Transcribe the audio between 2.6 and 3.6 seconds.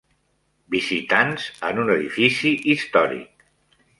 històric.